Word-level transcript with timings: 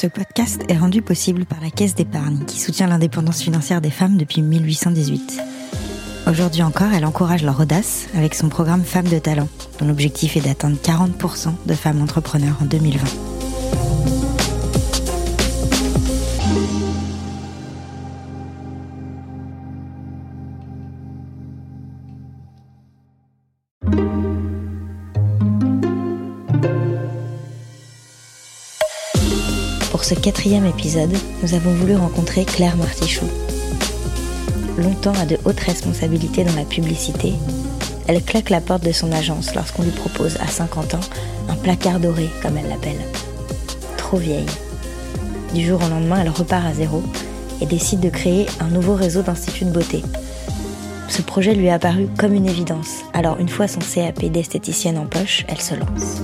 Ce 0.00 0.06
podcast 0.06 0.62
est 0.68 0.78
rendu 0.78 1.02
possible 1.02 1.44
par 1.44 1.60
la 1.60 1.70
Caisse 1.70 1.96
d'épargne 1.96 2.44
qui 2.44 2.60
soutient 2.60 2.86
l'indépendance 2.86 3.42
financière 3.42 3.80
des 3.80 3.90
femmes 3.90 4.16
depuis 4.16 4.42
1818. 4.42 5.42
Aujourd'hui 6.28 6.62
encore, 6.62 6.92
elle 6.94 7.04
encourage 7.04 7.42
leur 7.42 7.58
audace 7.58 8.06
avec 8.14 8.36
son 8.36 8.48
programme 8.48 8.84
Femmes 8.84 9.08
de 9.08 9.18
talent, 9.18 9.48
dont 9.80 9.88
l'objectif 9.88 10.36
est 10.36 10.40
d'atteindre 10.40 10.76
40% 10.76 11.48
de 11.66 11.74
femmes 11.74 12.00
entrepreneurs 12.00 12.58
en 12.62 12.66
2020. 12.66 13.37
Ce 30.08 30.14
quatrième 30.14 30.64
épisode, 30.64 31.14
nous 31.42 31.52
avons 31.52 31.74
voulu 31.74 31.94
rencontrer 31.94 32.46
Claire 32.46 32.78
Martichoux. 32.78 33.28
Longtemps 34.78 35.12
à 35.12 35.26
de 35.26 35.36
hautes 35.44 35.60
responsabilités 35.60 36.44
dans 36.44 36.54
la 36.54 36.64
publicité, 36.64 37.34
elle 38.06 38.22
claque 38.22 38.48
la 38.48 38.62
porte 38.62 38.82
de 38.82 38.92
son 38.92 39.12
agence 39.12 39.54
lorsqu'on 39.54 39.82
lui 39.82 39.90
propose 39.90 40.38
à 40.38 40.46
50 40.46 40.94
ans 40.94 41.00
un 41.50 41.56
placard 41.56 42.00
doré, 42.00 42.30
comme 42.40 42.56
elle 42.56 42.70
l'appelle. 42.70 43.02
Trop 43.98 44.16
vieille. 44.16 44.46
Du 45.52 45.66
jour 45.66 45.78
au 45.84 45.90
lendemain, 45.90 46.22
elle 46.22 46.30
repart 46.30 46.64
à 46.64 46.72
zéro 46.72 47.02
et 47.60 47.66
décide 47.66 48.00
de 48.00 48.08
créer 48.08 48.46
un 48.60 48.68
nouveau 48.68 48.94
réseau 48.94 49.20
d'instituts 49.20 49.66
de 49.66 49.72
beauté. 49.72 50.02
Ce 51.10 51.20
projet 51.20 51.54
lui 51.54 51.66
est 51.66 51.70
apparu 51.70 52.08
comme 52.18 52.32
une 52.32 52.48
évidence, 52.48 53.02
alors 53.12 53.38
une 53.40 53.50
fois 53.50 53.68
son 53.68 53.80
CAP 53.80 54.24
d'esthéticienne 54.24 54.96
en 54.96 55.04
poche, 55.04 55.44
elle 55.48 55.60
se 55.60 55.74
lance. 55.74 56.22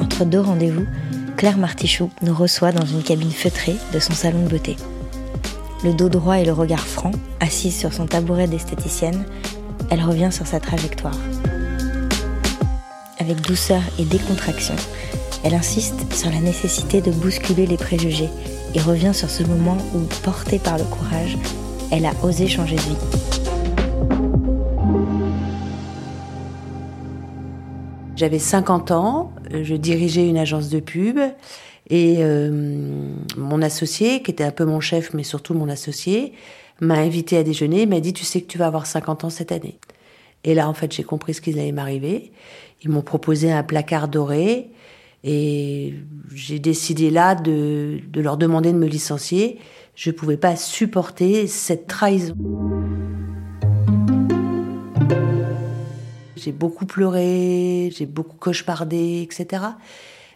Entre 0.00 0.24
deux 0.24 0.40
rendez-vous, 0.40 0.86
Claire 1.38 1.56
Martichoux 1.56 2.10
nous 2.22 2.34
reçoit 2.34 2.72
dans 2.72 2.84
une 2.84 3.04
cabine 3.04 3.30
feutrée 3.30 3.76
de 3.92 4.00
son 4.00 4.12
salon 4.12 4.42
de 4.42 4.48
beauté. 4.48 4.74
Le 5.84 5.92
dos 5.92 6.08
droit 6.08 6.40
et 6.40 6.44
le 6.44 6.52
regard 6.52 6.84
franc, 6.84 7.12
assise 7.38 7.78
sur 7.78 7.92
son 7.92 8.06
tabouret 8.06 8.48
d'esthéticienne, 8.48 9.24
elle 9.88 10.02
revient 10.02 10.30
sur 10.32 10.48
sa 10.48 10.58
trajectoire. 10.58 11.16
Avec 13.20 13.40
douceur 13.40 13.80
et 14.00 14.04
décontraction, 14.04 14.74
elle 15.44 15.54
insiste 15.54 16.12
sur 16.12 16.28
la 16.28 16.40
nécessité 16.40 17.00
de 17.00 17.12
bousculer 17.12 17.66
les 17.66 17.76
préjugés 17.76 18.30
et 18.74 18.80
revient 18.80 19.14
sur 19.14 19.30
ce 19.30 19.44
moment 19.44 19.78
où, 19.94 20.00
portée 20.24 20.58
par 20.58 20.76
le 20.76 20.84
courage, 20.84 21.38
elle 21.92 22.06
a 22.06 22.14
osé 22.24 22.48
changer 22.48 22.74
de 22.74 22.80
vie. 22.80 23.47
J'avais 28.18 28.40
50 28.40 28.90
ans, 28.90 29.30
je 29.48 29.76
dirigeais 29.76 30.26
une 30.28 30.38
agence 30.38 30.70
de 30.70 30.80
pub 30.80 31.20
et 31.88 32.16
euh, 32.18 32.50
mon 33.36 33.62
associé, 33.62 34.22
qui 34.22 34.32
était 34.32 34.42
un 34.42 34.50
peu 34.50 34.64
mon 34.64 34.80
chef 34.80 35.14
mais 35.14 35.22
surtout 35.22 35.54
mon 35.54 35.68
associé, 35.68 36.32
m'a 36.80 36.96
invité 36.96 37.36
à 37.36 37.44
déjeuner, 37.44 37.86
m'a 37.86 38.00
dit 38.00 38.12
tu 38.12 38.24
sais 38.24 38.40
que 38.40 38.48
tu 38.48 38.58
vas 38.58 38.66
avoir 38.66 38.86
50 38.86 39.22
ans 39.22 39.30
cette 39.30 39.52
année. 39.52 39.78
Et 40.42 40.56
là 40.56 40.68
en 40.68 40.74
fait 40.74 40.92
j'ai 40.92 41.04
compris 41.04 41.32
ce 41.32 41.40
qui 41.40 41.52
allait 41.52 41.70
m'arriver. 41.70 42.32
Ils 42.82 42.90
m'ont 42.90 43.02
proposé 43.02 43.52
un 43.52 43.62
placard 43.62 44.08
doré 44.08 44.68
et 45.22 45.94
j'ai 46.34 46.58
décidé 46.58 47.10
là 47.10 47.36
de 47.36 48.00
leur 48.16 48.36
demander 48.36 48.72
de 48.72 48.78
me 48.78 48.88
licencier. 48.88 49.60
Je 49.94 50.10
ne 50.10 50.16
pouvais 50.16 50.36
pas 50.36 50.56
supporter 50.56 51.46
cette 51.46 51.86
trahison. 51.86 52.34
J'ai 56.38 56.52
beaucoup 56.52 56.86
pleuré, 56.86 57.90
j'ai 57.96 58.06
beaucoup 58.06 58.36
cauchemardé, 58.36 59.22
etc. 59.22 59.62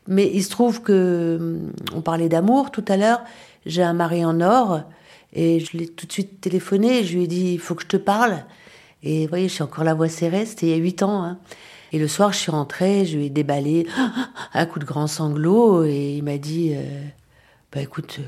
Mais 0.08 0.30
il 0.32 0.42
se 0.42 0.50
trouve 0.50 0.82
que, 0.82 1.60
on 1.94 2.00
parlait 2.00 2.28
d'amour 2.28 2.70
tout 2.70 2.84
à 2.88 2.96
l'heure, 2.96 3.22
j'ai 3.66 3.82
un 3.82 3.92
mari 3.92 4.24
en 4.24 4.40
or, 4.40 4.82
et 5.32 5.60
je 5.60 5.76
l'ai 5.76 5.86
tout 5.86 6.06
de 6.06 6.12
suite 6.12 6.40
téléphoné, 6.40 7.04
je 7.04 7.16
lui 7.16 7.24
ai 7.24 7.26
dit, 7.26 7.52
il 7.54 7.60
faut 7.60 7.74
que 7.74 7.82
je 7.82 7.88
te 7.88 7.96
parle. 7.96 8.44
Et 9.02 9.22
vous 9.22 9.28
voyez, 9.28 9.48
j'ai 9.48 9.64
encore 9.64 9.84
la 9.84 9.94
voix 9.94 10.08
serrée, 10.08 10.44
c'était 10.46 10.66
il 10.66 10.70
y 10.70 10.74
a 10.74 10.76
huit 10.76 11.02
ans. 11.02 11.22
Hein. 11.22 11.38
Et 11.92 11.98
le 11.98 12.08
soir, 12.08 12.32
je 12.32 12.38
suis 12.38 12.50
rentrée, 12.50 13.06
je 13.06 13.16
lui 13.16 13.26
ai 13.26 13.30
déballé 13.30 13.86
un 14.54 14.66
coup 14.66 14.78
de 14.78 14.84
grand 14.84 15.06
sanglot, 15.06 15.84
et 15.84 16.16
il 16.16 16.24
m'a 16.24 16.38
dit, 16.38 16.72
euh, 16.74 16.82
bah 17.72 17.80
écoute, 17.80 18.20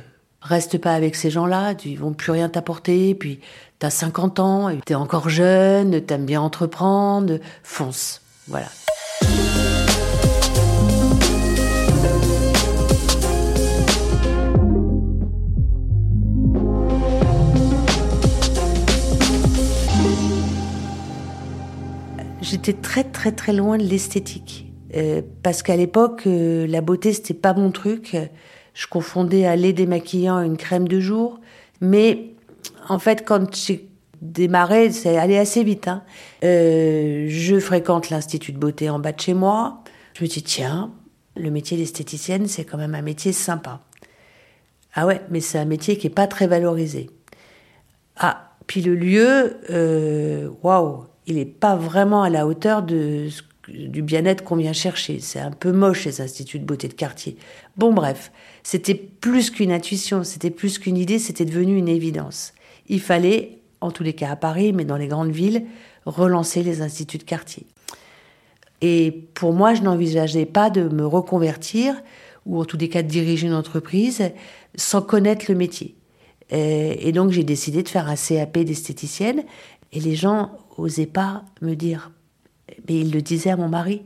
reste 0.44 0.78
pas 0.78 0.92
avec 0.92 1.14
ces 1.14 1.30
gens-là, 1.30 1.74
ils 1.84 1.98
vont 1.98 2.12
plus 2.12 2.30
rien 2.30 2.48
t'apporter, 2.48 3.14
puis 3.14 3.40
t'as 3.78 3.90
50 3.90 4.40
ans, 4.40 4.70
t'es 4.84 4.94
encore 4.94 5.30
jeune, 5.30 6.02
t'aimes 6.02 6.26
bien 6.26 6.42
entreprendre, 6.42 7.38
fonce. 7.62 8.20
Voilà. 8.46 8.66
J'étais 22.42 22.74
très 22.74 23.04
très 23.04 23.32
très 23.32 23.54
loin 23.54 23.78
de 23.78 23.82
l'esthétique. 23.82 24.70
Euh, 24.94 25.22
parce 25.42 25.62
qu'à 25.62 25.74
l'époque, 25.74 26.24
euh, 26.26 26.66
la 26.66 26.82
beauté, 26.82 27.14
c'était 27.14 27.34
pas 27.34 27.54
mon 27.54 27.70
truc. 27.70 28.16
Je 28.74 28.86
confondais 28.86 29.46
un 29.46 29.56
lait 29.56 29.72
démaquillant 29.72 30.40
une 30.42 30.56
crème 30.56 30.88
de 30.88 31.00
jour. 31.00 31.40
Mais 31.80 32.34
en 32.88 32.98
fait, 32.98 33.24
quand 33.24 33.54
j'ai 33.54 33.88
démarré, 34.20 34.90
c'est 34.90 35.16
allé 35.16 35.38
assez 35.38 35.62
vite. 35.64 35.88
Hein. 35.88 36.02
Euh, 36.42 37.26
je 37.28 37.58
fréquente 37.60 38.10
l'Institut 38.10 38.52
de 38.52 38.58
beauté 38.58 38.90
en 38.90 38.98
bas 38.98 39.12
de 39.12 39.20
chez 39.20 39.34
moi. 39.34 39.82
Je 40.14 40.24
me 40.24 40.28
dis, 40.28 40.42
tiens, 40.42 40.92
le 41.36 41.50
métier 41.50 41.76
d'esthéticienne, 41.76 42.46
c'est 42.46 42.64
quand 42.64 42.78
même 42.78 42.94
un 42.94 43.02
métier 43.02 43.32
sympa. 43.32 43.80
Ah 44.94 45.06
ouais, 45.06 45.20
mais 45.30 45.40
c'est 45.40 45.58
un 45.58 45.64
métier 45.64 45.96
qui 45.98 46.06
est 46.06 46.10
pas 46.10 46.26
très 46.26 46.46
valorisé. 46.46 47.10
Ah, 48.16 48.52
puis 48.66 48.80
le 48.80 48.94
lieu, 48.94 49.56
euh, 49.70 50.48
waouh, 50.62 51.04
il 51.26 51.36
n'est 51.36 51.44
pas 51.44 51.76
vraiment 51.76 52.22
à 52.22 52.30
la 52.30 52.46
hauteur 52.46 52.82
de, 52.82 53.28
du 53.68 54.02
bien-être 54.02 54.44
qu'on 54.44 54.56
vient 54.56 54.72
chercher. 54.72 55.20
C'est 55.20 55.40
un 55.40 55.50
peu 55.50 55.72
moche, 55.72 56.04
ces 56.04 56.20
instituts 56.20 56.58
de 56.58 56.64
beauté 56.64 56.88
de 56.88 56.94
quartier. 56.94 57.36
Bon, 57.76 57.92
bref, 57.92 58.32
c'était 58.62 58.94
plus 58.94 59.50
qu'une 59.50 59.72
intuition, 59.72 60.24
c'était 60.24 60.50
plus 60.50 60.78
qu'une 60.78 60.96
idée, 60.96 61.18
c'était 61.18 61.44
devenu 61.44 61.76
une 61.76 61.88
évidence. 61.88 62.52
Il 62.88 63.00
fallait, 63.00 63.58
en 63.80 63.90
tous 63.90 64.02
les 64.02 64.12
cas 64.12 64.30
à 64.30 64.36
Paris, 64.36 64.72
mais 64.72 64.84
dans 64.84 64.96
les 64.96 65.08
grandes 65.08 65.32
villes, 65.32 65.64
relancer 66.06 66.62
les 66.62 66.82
instituts 66.82 67.18
de 67.18 67.24
quartier. 67.24 67.66
Et 68.80 69.10
pour 69.34 69.52
moi, 69.54 69.72
je 69.72 69.82
n'envisageais 69.82 70.46
pas 70.46 70.68
de 70.68 70.88
me 70.88 71.06
reconvertir, 71.06 71.94
ou 72.44 72.60
en 72.60 72.66
tous 72.66 72.76
les 72.76 72.90
cas 72.90 73.02
de 73.02 73.08
diriger 73.08 73.46
une 73.46 73.54
entreprise, 73.54 74.30
sans 74.74 75.00
connaître 75.00 75.46
le 75.48 75.54
métier. 75.54 75.94
Et 76.50 77.10
donc 77.12 77.30
j'ai 77.30 77.44
décidé 77.44 77.82
de 77.82 77.88
faire 77.88 78.06
un 78.08 78.16
CAP 78.16 78.58
d'esthéticienne, 78.58 79.44
et 79.92 80.00
les 80.00 80.14
gens 80.14 80.50
osaient 80.76 81.06
pas 81.06 81.44
me 81.62 81.74
dire, 81.74 82.10
mais 82.88 83.00
ils 83.00 83.12
le 83.12 83.22
disaient 83.22 83.50
à 83.50 83.56
mon 83.56 83.68
mari, 83.68 84.02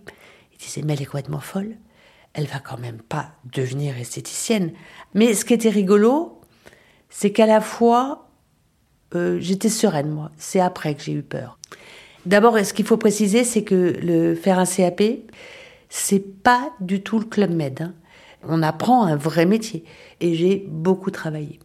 ils 0.52 0.58
disaient, 0.58 0.82
mais 0.82 0.94
elle 0.94 1.02
est 1.02 1.06
complètement 1.06 1.41
folle, 1.41 1.76
elle 2.34 2.46
va 2.46 2.58
quand 2.58 2.78
même 2.78 3.00
pas 3.00 3.32
devenir 3.52 3.96
esthéticienne. 3.98 4.72
Mais 5.14 5.34
ce 5.34 5.44
qui 5.44 5.54
était 5.54 5.70
rigolo, 5.70 6.41
c'est 7.10 7.32
qu'à 7.32 7.46
la 7.46 7.60
fois, 7.60 8.28
euh, 9.14 9.38
j'étais 9.41 9.69
sereine, 9.69 10.10
moi. 10.10 10.30
C'est 10.36 10.60
après 10.60 10.94
que 10.94 11.02
j'ai 11.02 11.12
eu 11.12 11.22
peur. 11.22 11.58
D'abord, 12.26 12.58
ce 12.58 12.72
qu'il 12.72 12.84
faut 12.84 12.96
préciser, 12.96 13.44
c'est 13.44 13.62
que 13.62 13.96
le 14.02 14.34
faire 14.34 14.58
un 14.58 14.66
CAP, 14.66 15.02
c'est 15.88 16.42
pas 16.42 16.72
du 16.80 17.02
tout 17.02 17.19
le 17.19 17.25
club 17.25 17.50
med. 17.50 17.80
Hein. 17.80 17.94
On 18.46 18.62
apprend 18.62 19.04
un 19.04 19.16
vrai 19.16 19.46
métier. 19.46 19.84
Et 20.20 20.34
j'ai 20.34 20.66
beaucoup 20.69 21.10
travaillé. 21.10 21.58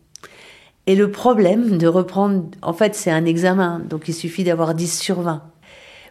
Et 0.85 0.95
le 0.95 1.11
problème 1.11 1.77
de 1.77 1.87
reprendre, 1.87 2.45
en 2.61 2.73
fait, 2.73 2.95
c'est 2.95 3.11
un 3.11 3.25
examen, 3.25 3.79
donc 3.79 4.07
il 4.07 4.13
suffit 4.13 4.43
d'avoir 4.43 4.73
10 4.73 4.99
sur 4.99 5.21
20. 5.21 5.52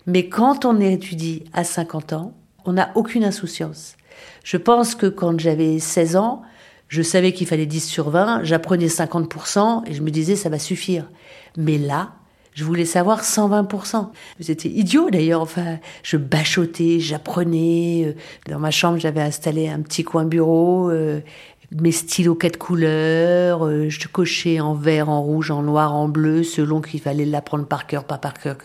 Mais 0.07 0.29
quand 0.29 0.65
on 0.65 0.81
étudie 0.81 1.45
à 1.53 1.65
50 1.65 2.13
ans, 2.13 2.35
on 2.65 2.75
n'a 2.75 2.91
aucune 2.95 3.25
insouciance. 3.25 3.97
Je 4.45 4.57
pense 4.57 4.95
que 4.95 5.07
quand 5.07 5.39
j'avais 5.39 5.79
16 5.79 6.17
ans, 6.17 6.43
je 6.89 7.03
savais 7.03 7.33
qu'il 7.33 7.47
fallait 7.47 7.67
10 7.67 7.89
sur 7.89 8.11
20, 8.11 8.45
j'apprenais 8.45 8.87
50% 8.87 9.85
et 9.87 9.95
je 9.95 10.03
me 10.03 10.11
disais 10.11 10.37
ça 10.37 10.49
va 10.49 10.59
suffire. 10.59 11.09
Mais 11.57 11.79
là, 11.79 12.13
je 12.55 12.65
voulais 12.65 12.85
savoir 12.85 13.23
120%. 13.23 14.09
C'était 14.41 14.69
idiot 14.69 15.09
d'ailleurs, 15.11 15.41
enfin, 15.41 15.79
je 16.03 16.17
bachotais, 16.17 17.01
j'apprenais. 17.01 18.15
Dans 18.49 18.59
ma 18.59 18.71
chambre, 18.71 18.99
j'avais 18.99 19.23
installé 19.23 19.69
un 19.69 19.81
petit 19.81 20.05
coin 20.05 20.25
bureau, 20.25 20.91
euh, 20.91 21.21
mes 21.81 21.93
stylos 21.93 22.35
quatre 22.35 22.59
couleurs, 22.59 23.67
euh, 23.67 23.89
je 23.89 24.07
cochais 24.09 24.61
en 24.61 24.75
vert, 24.75 25.09
en 25.09 25.23
rouge, 25.23 25.51
en 25.51 25.63
noir, 25.63 25.95
en 25.95 26.09
bleu, 26.09 26.43
selon 26.43 26.81
qu'il 26.81 27.01
fallait 27.01 27.25
l'apprendre 27.25 27.67
par 27.67 27.87
cœur, 27.87 28.05
pas 28.05 28.19
par 28.19 28.35
cœur. 28.35 28.57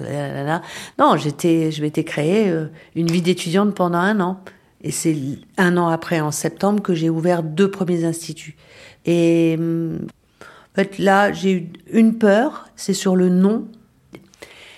Non, 1.00 1.16
j'étais, 1.18 1.72
je 1.72 1.82
m'étais 1.82 2.04
créé 2.04 2.50
euh, 2.50 2.68
une 2.96 3.08
vie 3.08 3.22
d'étudiante 3.22 3.74
pendant 3.74 4.00
un 4.00 4.20
an. 4.20 4.42
Et 4.82 4.92
c'est 4.92 5.18
un 5.58 5.78
an 5.78 5.88
après, 5.88 6.20
en 6.20 6.32
septembre, 6.32 6.84
que 6.84 6.94
j'ai 6.94 7.10
ouvert 7.10 7.44
deux 7.44 7.72
premiers 7.72 8.04
instituts. 8.04 8.58
Et 9.06 9.56
hum, 9.58 10.00
en 10.42 10.76
fait, 10.76 11.00
là, 11.00 11.32
j'ai 11.32 11.52
eu 11.54 11.70
une 11.92 12.18
peur, 12.18 12.68
c'est 12.76 12.94
sur 12.94 13.16
le 13.16 13.30
nom 13.30 13.68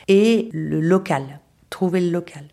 et 0.08 0.50
le 0.54 0.80
local, 0.80 1.40
trouver 1.70 2.00
le 2.00 2.10
local. 2.10 2.46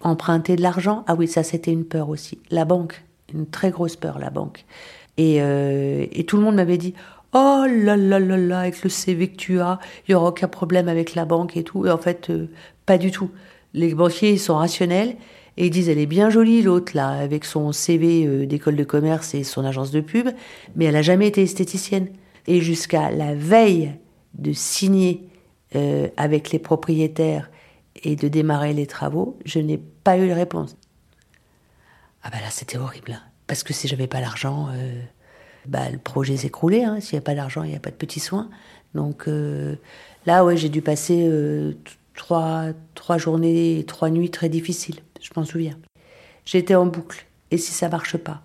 Emprunter 0.00 0.54
de 0.54 0.62
l'argent, 0.62 1.04
ah 1.08 1.14
oui, 1.16 1.26
ça 1.26 1.42
c'était 1.42 1.72
une 1.72 1.84
peur 1.84 2.08
aussi. 2.08 2.38
La 2.50 2.64
banque, 2.64 3.02
une 3.32 3.46
très 3.46 3.70
grosse 3.70 3.96
peur, 3.96 4.18
la 4.18 4.30
banque. 4.30 4.64
Et, 5.16 5.38
euh, 5.40 6.06
et 6.12 6.24
tout 6.24 6.36
le 6.36 6.42
monde 6.42 6.56
m'avait 6.56 6.78
dit 6.78 6.94
Oh 7.34 7.64
là 7.68 7.96
là 7.96 8.18
là 8.18 8.36
là, 8.36 8.60
avec 8.60 8.82
le 8.82 8.88
CV 8.88 9.28
que 9.28 9.36
tu 9.36 9.60
as, 9.60 9.78
il 10.06 10.12
n'y 10.12 10.14
aura 10.14 10.28
aucun 10.28 10.48
problème 10.48 10.88
avec 10.88 11.14
la 11.14 11.24
banque 11.24 11.56
et 11.56 11.64
tout. 11.64 11.86
Et 11.86 11.90
en 11.90 11.98
fait, 11.98 12.30
euh, 12.30 12.48
pas 12.86 12.96
du 12.96 13.10
tout. 13.10 13.30
Les 13.74 13.94
banquiers, 13.94 14.32
ils 14.32 14.38
sont 14.38 14.56
rationnels 14.56 15.16
et 15.56 15.66
ils 15.66 15.70
disent 15.70 15.88
Elle 15.88 15.98
est 15.98 16.06
bien 16.06 16.30
jolie, 16.30 16.62
l'autre, 16.62 16.92
là, 16.94 17.08
avec 17.08 17.44
son 17.44 17.72
CV 17.72 18.26
euh, 18.26 18.46
d'école 18.46 18.76
de 18.76 18.84
commerce 18.84 19.34
et 19.34 19.44
son 19.44 19.64
agence 19.64 19.90
de 19.90 20.00
pub, 20.00 20.28
mais 20.74 20.86
elle 20.86 20.94
n'a 20.94 21.02
jamais 21.02 21.26
été 21.26 21.42
esthéticienne. 21.42 22.08
Et 22.46 22.60
jusqu'à 22.60 23.10
la 23.10 23.34
veille 23.34 23.92
de 24.34 24.52
signer 24.52 25.24
avec 26.16 26.50
les 26.50 26.58
propriétaires 26.58 27.50
et 28.02 28.16
de 28.16 28.26
démarrer 28.28 28.72
les 28.72 28.86
travaux, 28.86 29.38
je 29.44 29.58
n'ai 29.58 29.76
pas 29.76 30.16
eu 30.16 30.28
de 30.28 30.32
réponse. 30.32 30.78
Ah 32.22 32.30
bah 32.30 32.38
là, 32.40 32.50
c'était 32.50 32.78
horrible. 32.78 33.12
Hein. 33.12 33.22
Parce 33.46 33.62
que 33.62 33.72
si 33.72 33.88
j'avais 33.88 34.06
pas 34.06 34.20
l'argent, 34.20 34.68
euh, 34.72 35.02
bah, 35.66 35.88
le 35.90 35.98
projet 35.98 36.36
s'écroulait. 36.36 36.84
Hein. 36.84 37.00
S'il 37.00 37.16
n'y 37.16 37.18
a 37.18 37.22
pas 37.22 37.34
d'argent, 37.34 37.62
il 37.62 37.70
n'y 37.70 37.76
a 37.76 37.80
pas 37.80 37.90
de 37.90 37.96
petits 37.96 38.20
soins. 38.20 38.48
Donc 38.94 39.28
euh, 39.28 39.76
là, 40.26 40.44
ouais, 40.44 40.56
j'ai 40.56 40.68
dû 40.68 40.82
passer 40.82 41.26
euh, 41.28 41.72
trois, 42.14 42.66
trois 42.94 43.18
journées 43.18 43.84
trois 43.86 44.10
nuits 44.10 44.30
très 44.30 44.48
difficiles. 44.48 45.00
Je 45.20 45.30
m'en 45.36 45.44
souviens. 45.44 45.78
J'étais 46.44 46.74
en 46.74 46.86
boucle. 46.86 47.26
Et 47.50 47.58
si 47.58 47.72
ça 47.72 47.88
marche 47.88 48.16
pas? 48.16 48.42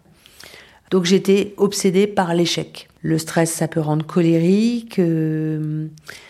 Donc 0.91 1.05
j'étais 1.05 1.53
obsédée 1.57 2.07
par 2.07 2.33
l'échec. 2.33 2.87
Le 3.05 3.17
stress, 3.17 3.51
ça 3.51 3.67
peut 3.67 3.81
rendre 3.81 4.05
colérique. 4.05 4.97
euh, 4.97 5.87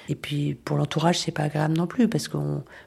et 0.09 0.15
puis 0.15 0.55
pour 0.55 0.75
l'entourage, 0.75 1.19
c'est 1.19 1.31
pas 1.31 1.43
agréable 1.43 1.77
non 1.77 1.85
plus 1.85 2.07
parce 2.07 2.27
que 2.27 2.37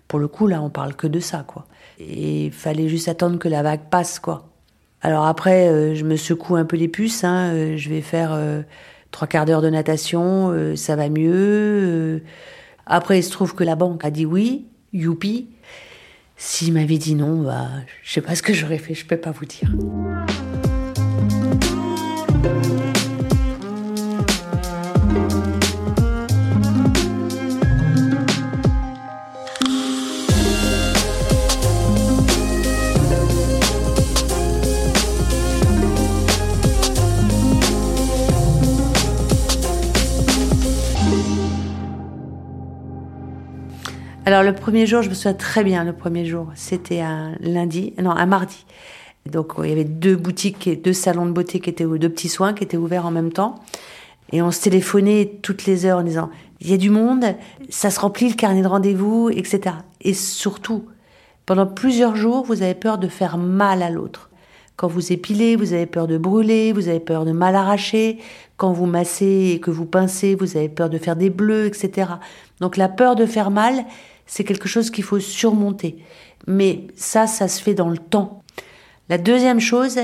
pour 0.08 0.18
le 0.18 0.26
coup 0.26 0.48
là, 0.48 0.60
on 0.60 0.70
parle 0.70 0.94
que 0.96 1.06
de 1.06 1.20
ça, 1.20 1.44
quoi. 1.46 1.66
Et 2.00 2.50
fallait 2.50 2.88
juste 2.88 3.08
attendre 3.08 3.38
que 3.38 3.48
la 3.48 3.62
vague 3.62 3.88
passe, 3.88 4.18
quoi. 4.18 4.48
Alors 5.02 5.26
après, 5.26 5.68
euh, 5.68 5.94
je 5.94 6.04
me 6.04 6.16
secoue 6.16 6.56
un 6.56 6.64
peu 6.64 6.76
les 6.76 6.88
puces. 6.88 7.22
Hein, 7.22 7.52
euh, 7.54 7.76
je 7.76 7.88
vais 7.88 8.00
faire 8.00 8.36
trois 9.12 9.28
quarts 9.28 9.46
d'heure 9.46 9.62
de 9.62 9.70
natation, 9.70 10.74
ça 10.74 10.96
va 10.96 11.08
mieux. 11.08 12.22
Après, 12.86 13.20
il 13.20 13.22
se 13.22 13.30
trouve 13.30 13.54
que 13.54 13.62
la 13.62 13.76
banque 13.76 14.04
a 14.04 14.10
dit 14.10 14.26
oui, 14.26 14.66
youpi. 14.92 15.48
S'il 16.36 16.72
m'avait 16.74 16.98
dit 16.98 17.14
non, 17.14 17.42
bah, 17.42 17.68
je 18.02 18.12
sais 18.12 18.20
pas 18.20 18.34
ce 18.34 18.42
que 18.42 18.52
j'aurais 18.52 18.78
fait, 18.78 18.94
je 18.94 19.06
peux 19.06 19.16
pas 19.16 19.30
vous 19.30 19.46
dire. 19.46 19.70
Alors 44.28 44.42
le 44.42 44.52
premier 44.52 44.88
jour, 44.88 45.02
je 45.02 45.08
me 45.08 45.14
souviens 45.14 45.34
très 45.34 45.62
bien, 45.62 45.84
le 45.84 45.92
premier 45.92 46.24
jour, 46.24 46.48
c'était 46.56 47.00
un 47.00 47.36
lundi, 47.38 47.94
non, 48.02 48.10
un 48.10 48.26
mardi. 48.26 48.66
Donc 49.24 49.52
il 49.62 49.68
y 49.68 49.72
avait 49.72 49.84
deux 49.84 50.16
boutiques, 50.16 50.68
deux 50.82 50.92
salons 50.92 51.26
de 51.26 51.30
beauté 51.30 51.60
qui 51.60 51.70
étaient, 51.70 51.84
deux 51.84 52.08
petits 52.08 52.28
soins 52.28 52.52
qui 52.52 52.64
étaient 52.64 52.76
ouverts 52.76 53.06
en 53.06 53.12
même 53.12 53.32
temps. 53.32 53.54
Et 54.32 54.42
on 54.42 54.50
se 54.50 54.60
téléphonait 54.60 55.38
toutes 55.42 55.64
les 55.66 55.86
heures 55.86 56.00
en 56.00 56.02
disant, 56.02 56.28
il 56.60 56.68
y 56.68 56.74
a 56.74 56.76
du 56.76 56.90
monde, 56.90 57.36
ça 57.68 57.88
se 57.90 58.00
remplit 58.00 58.28
le 58.28 58.34
carnet 58.34 58.62
de 58.62 58.66
rendez-vous, 58.66 59.30
etc. 59.30 59.76
Et 60.00 60.12
surtout, 60.12 60.86
pendant 61.46 61.68
plusieurs 61.68 62.16
jours, 62.16 62.44
vous 62.44 62.62
avez 62.62 62.74
peur 62.74 62.98
de 62.98 63.06
faire 63.06 63.38
mal 63.38 63.80
à 63.80 63.90
l'autre. 63.90 64.30
Quand 64.74 64.88
vous 64.88 65.12
épilez, 65.12 65.54
vous 65.54 65.72
avez 65.72 65.86
peur 65.86 66.08
de 66.08 66.18
brûler, 66.18 66.72
vous 66.72 66.88
avez 66.88 66.98
peur 66.98 67.24
de 67.24 67.32
mal 67.32 67.54
arracher. 67.54 68.18
Quand 68.56 68.72
vous 68.72 68.86
massez 68.86 69.52
et 69.54 69.60
que 69.60 69.70
vous 69.70 69.86
pincez, 69.86 70.34
vous 70.34 70.56
avez 70.56 70.68
peur 70.68 70.90
de 70.90 70.98
faire 70.98 71.14
des 71.14 71.30
bleus, 71.30 71.66
etc. 71.66 72.10
Donc 72.60 72.76
la 72.76 72.88
peur 72.88 73.14
de 73.14 73.24
faire 73.24 73.52
mal, 73.52 73.84
c'est 74.26 74.44
quelque 74.44 74.68
chose 74.68 74.90
qu'il 74.90 75.04
faut 75.04 75.20
surmonter. 75.20 75.96
Mais 76.46 76.86
ça, 76.94 77.26
ça 77.26 77.48
se 77.48 77.62
fait 77.62 77.74
dans 77.74 77.88
le 77.88 77.98
temps. 77.98 78.42
La 79.08 79.18
deuxième 79.18 79.60
chose, 79.60 79.98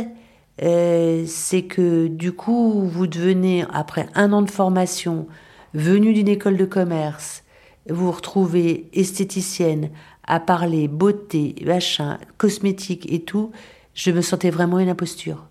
euh, 0.62 1.24
c'est 1.26 1.62
que 1.62 2.06
du 2.06 2.32
coup, 2.32 2.82
vous 2.86 3.06
devenez, 3.06 3.64
après 3.72 4.06
un 4.14 4.32
an 4.32 4.42
de 4.42 4.50
formation, 4.50 5.26
venu 5.74 6.12
d'une 6.12 6.28
école 6.28 6.56
de 6.56 6.64
commerce, 6.64 7.42
vous 7.88 8.06
vous 8.06 8.12
retrouvez 8.12 8.88
esthéticienne 8.92 9.90
à 10.25 10.38
parler 10.38 10.86
beauté, 10.86 11.56
machin, 11.64 12.18
cosmétique 12.38 13.12
et 13.12 13.22
tout, 13.22 13.50
je 13.94 14.10
me 14.10 14.20
sentais 14.20 14.50
vraiment 14.50 14.78
une 14.78 14.88
imposture. 14.88 15.46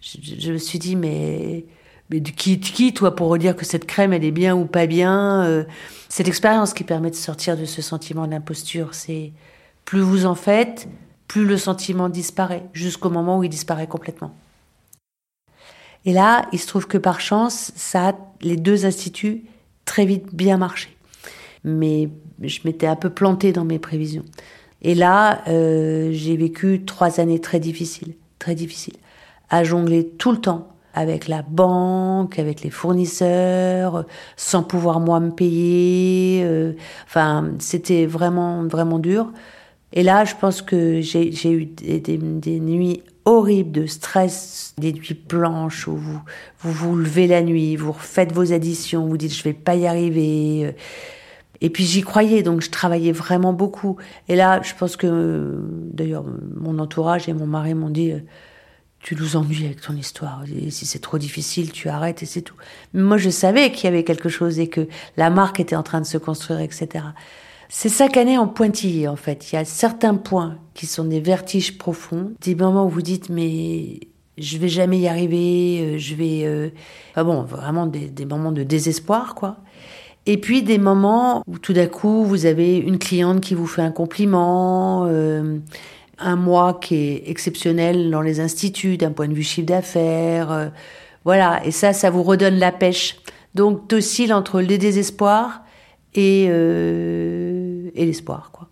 Je, 0.00 0.52
me 0.52 0.58
suis 0.58 0.78
dit, 0.78 0.96
mais, 0.96 1.66
mais 2.14 2.20
qui, 2.20 2.60
qui, 2.60 2.94
toi, 2.94 3.16
pour 3.16 3.28
redire 3.28 3.56
que 3.56 3.64
cette 3.64 3.86
crème, 3.86 4.12
elle 4.12 4.24
est 4.24 4.30
bien 4.30 4.54
ou 4.54 4.66
pas 4.66 4.86
bien 4.86 5.42
euh, 5.44 5.64
C'est 6.08 6.22
l'expérience 6.22 6.72
qui 6.72 6.84
permet 6.84 7.10
de 7.10 7.16
sortir 7.16 7.56
de 7.56 7.64
ce 7.64 7.82
sentiment 7.82 8.28
d'imposture. 8.28 8.94
C'est 8.94 9.32
plus 9.84 10.00
vous 10.00 10.24
en 10.24 10.36
faites, 10.36 10.88
plus 11.26 11.44
le 11.44 11.56
sentiment 11.56 12.08
disparaît, 12.08 12.66
jusqu'au 12.72 13.10
moment 13.10 13.38
où 13.38 13.44
il 13.44 13.50
disparaît 13.50 13.88
complètement. 13.88 14.32
Et 16.04 16.12
là, 16.12 16.46
il 16.52 16.60
se 16.60 16.68
trouve 16.68 16.86
que 16.86 16.98
par 16.98 17.20
chance, 17.20 17.72
ça 17.74 18.10
a 18.10 18.14
les 18.42 18.56
deux 18.56 18.86
instituts 18.86 19.42
très 19.84 20.06
vite 20.06 20.32
bien 20.32 20.56
marché. 20.56 20.96
Mais 21.64 22.10
je 22.42 22.60
m'étais 22.64 22.86
un 22.86 22.96
peu 22.96 23.10
plantée 23.10 23.52
dans 23.52 23.64
mes 23.64 23.80
prévisions. 23.80 24.24
Et 24.82 24.94
là, 24.94 25.42
euh, 25.48 26.10
j'ai 26.12 26.36
vécu 26.36 26.84
trois 26.84 27.18
années 27.18 27.40
très 27.40 27.58
difficiles, 27.58 28.14
très 28.38 28.54
difficiles, 28.54 28.98
à 29.50 29.64
jongler 29.64 30.06
tout 30.06 30.30
le 30.30 30.38
temps 30.38 30.73
avec 30.94 31.28
la 31.28 31.42
banque, 31.42 32.38
avec 32.38 32.62
les 32.62 32.70
fournisseurs, 32.70 34.06
sans 34.36 34.62
pouvoir 34.62 35.00
moi 35.00 35.20
me 35.20 35.30
payer. 35.30 36.42
euh, 36.44 36.72
enfin, 37.06 37.50
c'était 37.58 38.06
vraiment 38.06 38.64
vraiment 38.64 38.98
dur. 38.98 39.32
Et 39.92 40.02
là, 40.02 40.24
je 40.24 40.34
pense 40.34 40.62
que 40.62 41.00
j'ai 41.00 41.52
eu 41.52 41.66
des, 41.66 42.18
nuits 42.58 43.02
horribles 43.24 43.72
de 43.72 43.86
stress, 43.86 44.74
des 44.78 44.92
nuits 44.92 45.20
blanches 45.28 45.86
où 45.86 45.96
vous 45.96 46.20
vous, 46.58 46.96
levez 46.96 47.26
la 47.28 47.42
nuit, 47.42 47.76
vous 47.76 47.92
refaites 47.92 48.32
vos 48.32 48.52
additions, 48.52 49.06
vous 49.06 49.16
dites 49.16 49.34
je 49.34 49.42
vais 49.44 49.52
pas 49.52 49.76
y 49.76 49.86
arriver. 49.86 50.66
euh, 50.66 50.72
et 51.60 51.70
puis 51.70 51.84
j'y 51.84 52.02
croyais, 52.02 52.42
donc 52.42 52.60
je 52.60 52.70
travaillais 52.70 53.12
vraiment 53.12 53.52
beaucoup. 53.52 53.96
Et 54.28 54.36
là, 54.36 54.60
je 54.62 54.74
pense 54.74 54.96
que, 54.96 55.06
euh, 55.06 55.60
d'ailleurs, 55.92 56.24
mon 56.56 56.78
entourage 56.78 57.28
et 57.28 57.32
mon 57.32 57.46
mari 57.46 57.74
m'ont 57.74 57.90
dit, 57.90 58.12
tu 59.04 59.14
nous 59.16 59.36
ennuies 59.36 59.66
avec 59.66 59.82
ton 59.82 59.94
histoire. 59.94 60.42
Si 60.70 60.86
c'est 60.86 60.98
trop 60.98 61.18
difficile, 61.18 61.70
tu 61.72 61.90
arrêtes 61.90 62.22
et 62.22 62.26
c'est 62.26 62.40
tout. 62.40 62.54
Mais 62.94 63.02
moi, 63.02 63.18
je 63.18 63.28
savais 63.28 63.70
qu'il 63.70 63.84
y 63.84 63.88
avait 63.88 64.02
quelque 64.02 64.30
chose 64.30 64.58
et 64.58 64.68
que 64.68 64.88
la 65.18 65.28
marque 65.28 65.60
était 65.60 65.76
en 65.76 65.82
train 65.82 66.00
de 66.00 66.06
se 66.06 66.16
construire, 66.16 66.60
etc. 66.60 67.04
C'est 67.68 67.90
année 68.16 68.38
en 68.38 68.48
pointillé, 68.48 69.06
en 69.06 69.16
fait. 69.16 69.52
Il 69.52 69.56
y 69.56 69.58
a 69.58 69.66
certains 69.66 70.14
points 70.14 70.56
qui 70.72 70.86
sont 70.86 71.04
des 71.04 71.20
vertiges 71.20 71.76
profonds, 71.76 72.32
des 72.40 72.54
moments 72.54 72.86
où 72.86 72.88
vous 72.88 73.02
dites, 73.02 73.28
mais 73.28 74.00
je 74.38 74.56
vais 74.56 74.68
jamais 74.68 74.98
y 75.00 75.06
arriver, 75.06 75.80
euh, 75.82 75.98
je 75.98 76.14
vais... 76.14 76.44
euh, 76.44 76.70
Enfin 77.10 77.24
bon, 77.24 77.42
vraiment 77.42 77.86
des, 77.86 78.08
des 78.08 78.24
moments 78.24 78.52
de 78.52 78.62
désespoir, 78.62 79.34
quoi. 79.34 79.58
Et 80.24 80.38
puis 80.38 80.62
des 80.62 80.78
moments 80.78 81.42
où 81.46 81.58
tout 81.58 81.74
d'un 81.74 81.88
coup, 81.88 82.24
vous 82.24 82.46
avez 82.46 82.78
une 82.78 82.98
cliente 82.98 83.42
qui 83.42 83.54
vous 83.54 83.66
fait 83.66 83.82
un 83.82 83.90
compliment, 83.90 85.04
euh, 85.06 85.58
un 86.18 86.36
mois 86.36 86.78
qui 86.80 86.96
est 86.96 87.22
exceptionnel 87.28 88.10
dans 88.10 88.20
les 88.20 88.40
instituts 88.40 88.96
d'un 88.96 89.12
point 89.12 89.28
de 89.28 89.34
vue 89.34 89.42
chiffre 89.42 89.66
d'affaires. 89.66 90.52
euh, 90.52 90.68
voilà, 91.24 91.64
et 91.64 91.70
ça, 91.70 91.92
ça 91.92 92.10
vous 92.10 92.22
redonne 92.22 92.58
la 92.58 92.72
pêche. 92.72 93.16
Donc, 93.54 93.88
t'oscilles 93.88 94.32
entre 94.32 94.60
le 94.60 94.78
désespoir 94.78 95.62
et, 96.14 96.46
euh, 96.48 97.90
et 97.94 98.04
l'espoir, 98.04 98.50
quoi. 98.52 98.68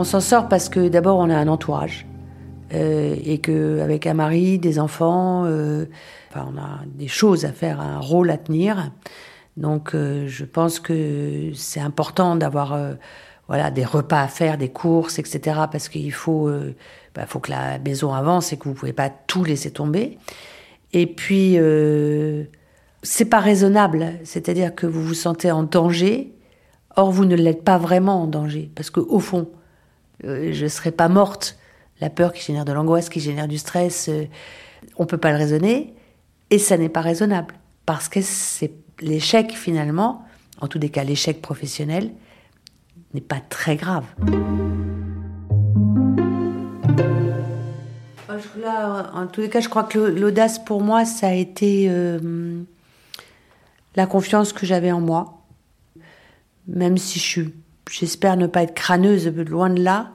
On 0.00 0.04
s'en 0.04 0.20
sort 0.20 0.48
parce 0.48 0.70
que 0.70 0.88
d'abord 0.88 1.18
on 1.18 1.28
a 1.28 1.36
un 1.36 1.46
entourage 1.46 2.06
euh, 2.72 3.14
et 3.22 3.36
que 3.36 3.80
avec 3.80 4.06
un 4.06 4.14
mari, 4.14 4.58
des 4.58 4.78
enfants, 4.78 5.44
euh, 5.44 5.84
enfin, 6.30 6.48
on 6.50 6.58
a 6.58 6.86
des 6.86 7.06
choses 7.06 7.44
à 7.44 7.52
faire, 7.52 7.82
un 7.82 7.98
rôle 7.98 8.30
à 8.30 8.38
tenir. 8.38 8.92
Donc 9.58 9.94
euh, 9.94 10.26
je 10.26 10.46
pense 10.46 10.80
que 10.80 11.50
c'est 11.52 11.80
important 11.80 12.34
d'avoir 12.34 12.78
voilà 13.46 13.70
des 13.70 13.84
repas 13.84 14.22
à 14.22 14.28
faire, 14.28 14.56
des 14.56 14.70
courses, 14.70 15.18
etc. 15.18 15.60
Parce 15.70 15.90
qu'il 15.90 16.14
faut 16.14 16.50
bah, 17.14 17.26
faut 17.26 17.40
que 17.40 17.50
la 17.50 17.78
maison 17.78 18.14
avance 18.14 18.54
et 18.54 18.56
que 18.56 18.70
vous 18.70 18.74
pouvez 18.74 18.94
pas 18.94 19.10
tout 19.10 19.44
laisser 19.44 19.70
tomber. 19.70 20.16
Et 20.94 21.06
puis 21.06 21.58
c'est 23.02 23.26
pas 23.26 23.40
raisonnable, 23.40 24.14
c'est-à-dire 24.24 24.74
que 24.74 24.86
vous 24.86 25.02
vous 25.02 25.12
sentez 25.12 25.50
en 25.50 25.62
danger. 25.62 26.32
Or 26.96 27.10
vous 27.10 27.26
ne 27.26 27.36
l'êtes 27.36 27.64
pas 27.64 27.76
vraiment 27.76 28.22
en 28.22 28.26
danger 28.26 28.70
parce 28.74 28.88
que 28.88 29.00
au 29.00 29.20
fond 29.20 29.46
euh, 30.24 30.52
je 30.52 30.66
serais 30.66 30.92
pas 30.92 31.08
morte 31.08 31.58
la 32.00 32.10
peur 32.10 32.32
qui 32.32 32.42
génère 32.42 32.64
de 32.64 32.72
l'angoisse, 32.72 33.08
qui 33.08 33.20
génère 33.20 33.48
du 33.48 33.58
stress. 33.58 34.08
Euh, 34.08 34.24
on 34.96 35.06
peut 35.06 35.18
pas 35.18 35.30
le 35.30 35.36
raisonner 35.36 35.94
et 36.50 36.58
ça 36.58 36.76
n'est 36.78 36.88
pas 36.88 37.02
raisonnable 37.02 37.54
parce 37.86 38.08
que 38.08 38.20
c'est 38.22 38.72
l'échec 39.00 39.52
finalement, 39.52 40.24
en 40.60 40.68
tous 40.68 40.78
les 40.78 40.90
cas 40.90 41.04
l'échec 41.04 41.40
professionnel, 41.42 42.10
n'est 43.14 43.20
pas 43.20 43.40
très 43.40 43.76
grave. 43.76 44.04
en 49.14 49.26
tous 49.26 49.40
les 49.40 49.48
cas, 49.48 49.60
je 49.60 49.68
crois 49.68 49.84
que 49.84 49.98
l'audace 49.98 50.58
pour 50.58 50.82
moi, 50.82 51.04
ça 51.04 51.28
a 51.28 51.32
été 51.32 51.86
euh, 51.88 52.62
la 53.96 54.06
confiance 54.06 54.52
que 54.52 54.66
j'avais 54.66 54.92
en 54.92 55.00
moi. 55.00 55.42
Même 56.66 56.98
si 56.98 57.18
je 57.18 57.24
suis, 57.24 57.54
j'espère 57.90 58.36
ne 58.36 58.46
pas 58.46 58.62
être 58.62 58.74
crâneuse, 58.74 59.26
loin 59.28 59.70
de 59.70 59.82
là. 59.82 60.12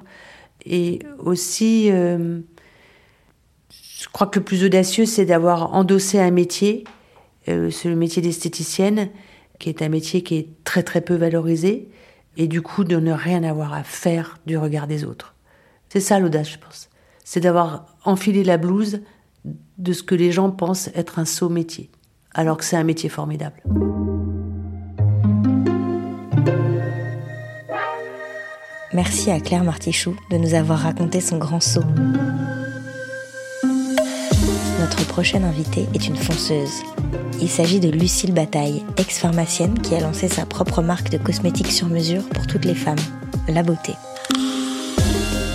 Et 0.65 0.99
aussi, 1.19 1.91
euh, 1.91 2.39
je 3.69 4.07
crois 4.11 4.27
que 4.27 4.39
le 4.39 4.45
plus 4.45 4.63
audacieux, 4.63 5.05
c'est 5.05 5.25
d'avoir 5.25 5.73
endossé 5.73 6.19
un 6.19 6.31
métier, 6.31 6.85
euh, 7.47 7.69
c'est 7.69 7.89
le 7.89 7.95
métier 7.95 8.21
d'esthéticienne, 8.21 9.09
qui 9.59 9.69
est 9.69 9.81
un 9.81 9.89
métier 9.89 10.23
qui 10.23 10.37
est 10.37 10.47
très 10.63 10.83
très 10.83 11.01
peu 11.01 11.15
valorisé, 11.15 11.89
et 12.37 12.47
du 12.47 12.61
coup 12.61 12.83
de 12.83 12.97
ne 12.97 13.11
rien 13.11 13.43
avoir 13.43 13.73
à 13.73 13.83
faire 13.83 14.39
du 14.45 14.57
regard 14.57 14.87
des 14.87 15.05
autres. 15.05 15.35
C'est 15.89 15.99
ça 15.99 16.19
l'audace, 16.19 16.49
je 16.49 16.57
pense. 16.57 16.89
C'est 17.23 17.39
d'avoir 17.39 17.85
enfilé 18.03 18.43
la 18.43 18.57
blouse 18.57 19.01
de 19.77 19.93
ce 19.93 20.03
que 20.03 20.15
les 20.15 20.31
gens 20.31 20.51
pensent 20.51 20.89
être 20.95 21.19
un 21.19 21.25
saut 21.25 21.49
métier, 21.49 21.89
alors 22.33 22.57
que 22.57 22.65
c'est 22.65 22.77
un 22.77 22.83
métier 22.83 23.09
formidable. 23.09 23.61
Merci 28.95 29.29
à 29.29 29.41
Claire 29.41 29.65
Martichoux 29.65 30.15
de 30.31 30.37
nous 30.37 30.53
avoir 30.53 30.79
raconté 30.79 31.19
son 31.19 31.37
grand 31.37 31.59
saut. 31.59 31.83
Notre 34.79 35.05
prochaine 35.07 35.43
invitée 35.43 35.85
est 35.93 36.07
une 36.07 36.15
fonceuse. 36.15 36.81
Il 37.41 37.49
s'agit 37.49 37.81
de 37.81 37.89
Lucille 37.89 38.33
Bataille, 38.33 38.85
ex-pharmacienne 38.95 39.77
qui 39.79 39.95
a 39.95 39.99
lancé 39.99 40.29
sa 40.29 40.45
propre 40.45 40.81
marque 40.81 41.09
de 41.09 41.17
cosmétiques 41.17 41.73
sur 41.73 41.89
mesure 41.89 42.23
pour 42.29 42.47
toutes 42.47 42.63
les 42.63 42.73
femmes, 42.73 42.95
La 43.49 43.63
Beauté. 43.63 43.95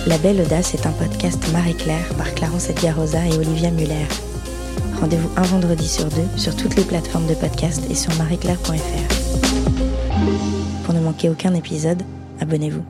La 0.05 0.19
Belle 0.19 0.41
Audace 0.41 0.75
est 0.75 0.85
un 0.85 0.91
podcast 0.91 1.43
Marie-Claire 1.51 2.13
par 2.19 2.31
Clarence 2.35 2.69
Edgarosa 2.69 3.25
et 3.25 3.37
Olivia 3.37 3.71
Muller. 3.71 4.05
Rendez-vous 4.99 5.31
un 5.35 5.41
vendredi 5.41 5.87
sur 5.87 6.05
deux 6.05 6.27
sur 6.37 6.55
toutes 6.55 6.75
les 6.75 6.83
plateformes 6.83 7.25
de 7.25 7.33
podcast 7.33 7.81
et 7.89 7.95
sur 7.95 8.15
marieclaire.fr. 8.17 9.15
Pour 10.83 10.93
ne 10.93 10.99
manquer 10.99 11.29
aucun 11.29 11.55
épisode, 11.55 12.03
abonnez-vous. 12.39 12.83